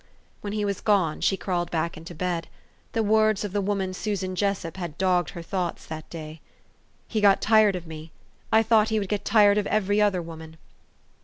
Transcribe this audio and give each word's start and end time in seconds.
When 0.41 0.53
he 0.53 0.65
was 0.65 0.81
gone, 0.81 1.21
she 1.21 1.37
crawled 1.37 1.69
back 1.69 1.95
into 1.95 2.15
bed. 2.15 2.47
The 2.93 3.03
words 3.03 3.43
of 3.43 3.51
the 3.53 3.61
woman 3.61 3.93
Susan 3.93 4.35
Jessup 4.35 4.77
had 4.77 4.97
dogged 4.97 5.29
her 5.29 5.43
thoughts 5.43 5.85
that 5.85 6.09
day: 6.09 6.41
"He 7.07 7.21
got 7.21 7.39
tired 7.39 7.75
of 7.75 7.85
me. 7.85 8.11
I 8.51 8.63
thought 8.63 8.89
he 8.89 8.97
would 8.97 9.09
get 9.09 9.23
tired 9.25 9.59
of 9.59 9.67
every 9.67 10.01
other 10.01 10.23
woman." 10.23 10.57